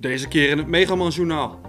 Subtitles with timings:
[0.00, 1.60] Deze keer in het Megaman Journaal.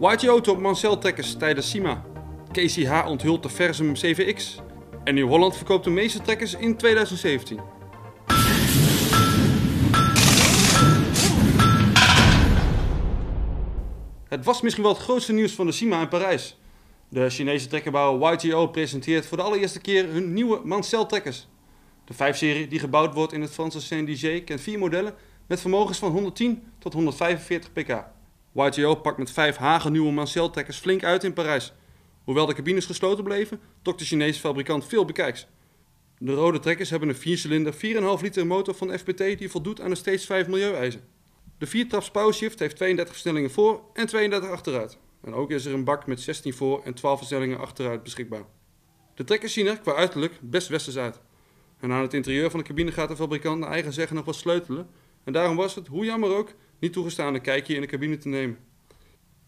[0.00, 2.04] YTO top Mancel trekkers tijdens SIMA.
[2.52, 4.58] KCH onthult de Versum CVX.
[5.04, 7.60] En Nieuw-Holland verkoopt de meeste trekkers in 2017.
[14.28, 16.58] Het was misschien wel het grootste nieuws van de SIMA in Parijs.
[17.08, 21.48] De Chinese trekkerbouwer YTO presenteert voor de allereerste keer hun nieuwe Mancel trekkers.
[22.04, 25.14] De 5-serie die gebouwd wordt in het Franse Saint-Dizier kent vier modellen
[25.46, 28.04] met vermogens van 110 tot 145 pk.
[28.54, 31.72] YTO pakt met vijf hagelnieuwe Mancel-trekkers flink uit in Parijs.
[32.24, 35.46] Hoewel de cabines gesloten bleven, trok de Chinese fabrikant veel bekijks.
[36.18, 37.74] De rode trekkers hebben een 4-cilinder
[38.18, 41.00] 4,5 liter motor van FPT die voldoet aan de steeds 5 milieueisen.
[41.58, 44.98] De 4-traps powershift heeft 32 versnellingen voor en 32 achteruit.
[45.22, 48.44] En ook is er een bak met 16 voor en 12 versnellingen achteruit beschikbaar.
[49.14, 51.20] De trekkers zien er qua uiterlijk best westers uit.
[51.80, 54.34] En aan het interieur van de cabine gaat de fabrikant naar eigen zeggen nog wat
[54.34, 54.88] sleutelen.
[55.26, 58.28] En daarom was het, hoe jammer ook, niet toegestaan een kijkje in de cabine te
[58.28, 58.58] nemen.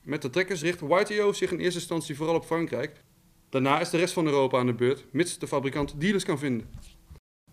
[0.02, 3.02] Met de trekkers richt YTO zich in eerste instantie vooral op Frankrijk.
[3.48, 6.68] Daarna is de rest van Europa aan de beurt, mits de fabrikant dealers kan vinden.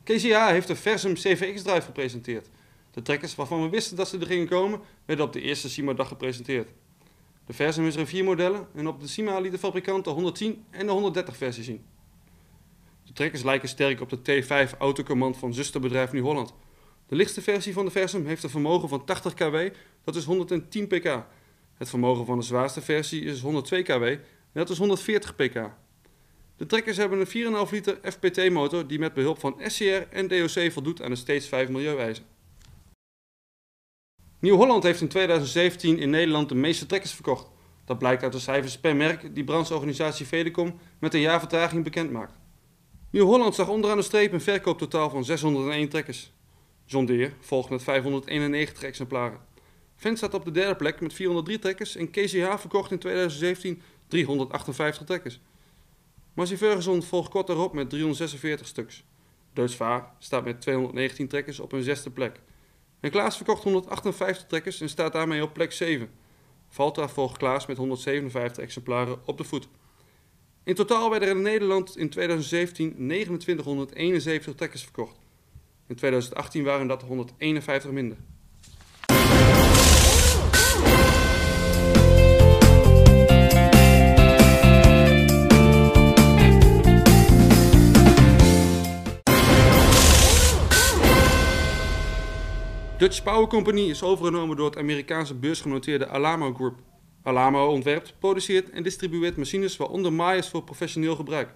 [0.03, 2.49] KCA heeft de Versum CVX-drive gepresenteerd.
[2.91, 6.07] De trekkers waarvan we wisten dat ze er gingen komen, werden op de eerste SIMA-dag
[6.07, 6.69] gepresenteerd.
[7.45, 10.09] De Versum is er in vier modellen en op de SIMA liet de fabrikant de
[10.09, 11.85] 110 en de 130 versie zien.
[13.03, 16.53] De trekkers lijken sterk op de T5 autocommand van zusterbedrijf Nieuw-Holland.
[17.07, 19.57] De lichtste versie van de Versum heeft een vermogen van 80 kW,
[20.03, 21.25] dat is 110 pk.
[21.77, 24.15] Het vermogen van de zwaarste versie is 102 kW
[24.59, 25.71] dat is 140 pk.
[26.57, 30.71] De trekkers hebben een 4,5 liter FPT motor die met behulp van SCR en DOC
[30.71, 32.25] voldoet aan de steeds 5 milieueisen.
[34.39, 37.49] Nieuw-Holland heeft in 2017 in Nederland de meeste trekkers verkocht.
[37.85, 42.11] Dat blijkt uit de cijfers per merk die brancheorganisatie Vedecom met een jaar vertraging bekend
[42.11, 42.33] maakt.
[43.11, 46.33] Nieuw-Holland zag onderaan de streep een verkooptotaal van 601 trekkers.
[46.85, 49.39] John Deere volgt met 591 exemplaren.
[49.95, 55.05] Fendt staat op de derde plek met 403 trekkers en KCH verkocht in 2017 358
[55.05, 55.39] trekkers.
[56.33, 59.03] Massey Ferguson volgt kort daarop met 346 stuks.
[59.53, 62.39] Deutz Vaar staat met 219 trekkers op een zesde plek.
[62.99, 66.09] En Klaas verkocht 158 trekkers en staat daarmee op plek 7.
[66.67, 69.67] Valtra volgt Klaas met 157 exemplaren op de voet.
[70.63, 75.19] In totaal werden er in Nederland in 2017 2971 trekkers verkocht.
[75.87, 78.17] In 2018 waren dat 151 minder.
[92.97, 96.79] Dutch Power Company is overgenomen door het Amerikaanse beursgenoteerde Alamo Group.
[97.23, 101.49] Alamo ontwerpt, produceert en distribueert machines waaronder maaiers voor professioneel gebruik.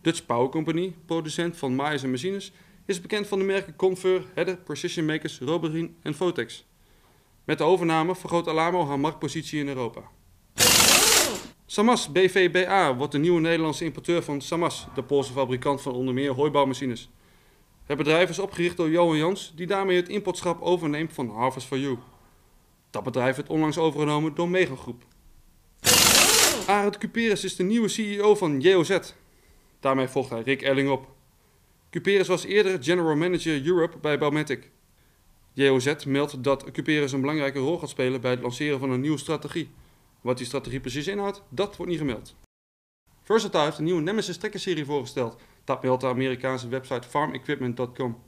[0.00, 2.52] Dutch Power Company, producent van maaiers en machines,
[2.86, 6.64] is bekend van de merken Confer, Hedder, Precision Makers, Roberin en Votex.
[7.44, 10.00] Met de overname vergroot Alamo haar marktpositie in Europa.
[11.66, 16.32] Samas BVBA wordt de nieuwe Nederlandse importeur van Samas, de Poolse fabrikant van onder meer
[16.32, 17.10] hooibouwmachines.
[17.84, 21.78] Het bedrijf is opgericht door Johan Jans, die daarmee het importschap overneemt van Harvest for
[21.78, 21.98] You.
[22.90, 25.04] Dat bedrijf werd onlangs overgenomen door Megagroep.
[26.66, 28.98] Arend Cuperus is de nieuwe CEO van JOZ.
[29.80, 31.06] Daarmee volgt hij Rick Elling op.
[31.92, 34.70] Cuperus was eerder General Manager Europe bij Baumatic.
[35.52, 39.18] JOZ meldt dat Cuperus een belangrijke rol gaat spelen bij het lanceren van een nieuwe
[39.18, 39.70] strategie.
[40.20, 42.34] Wat die strategie precies inhoudt, dat wordt niet gemeld.
[43.22, 45.40] Versatile heeft een nieuwe Nemesis trekkerserie voorgesteld.
[45.64, 48.22] Dat meldt de Amerikaanse website farmequipment.com.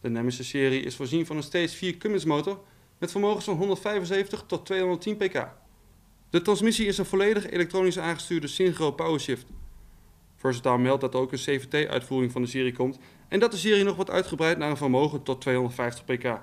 [0.00, 2.60] De Nemesis-serie is voorzien van een Stage 4 Cummins motor
[2.98, 5.48] met vermogens van 175 tot 210 pk.
[6.30, 9.46] De transmissie is een volledig elektronisch aangestuurde Synchro PowerShift.
[10.38, 13.84] Versatile meldt dat er ook een CVT-uitvoering van de serie komt en dat de serie
[13.84, 16.40] nog wordt uitgebreid naar een vermogen tot 250 pk.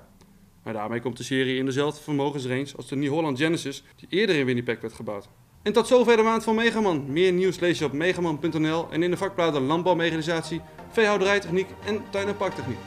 [0.62, 4.36] Maar daarmee komt de serie in dezelfde vermogensrange als de New Holland Genesis die eerder
[4.36, 5.28] in Winnipeg werd gebouwd.
[5.62, 7.12] En tot zover de maand van Megaman.
[7.12, 12.36] Meer nieuws lees je op megaman.nl en in de vakbladen landbouwmechanisatie, veehouderijtechniek en tuin- en
[12.36, 12.78] parktechniek.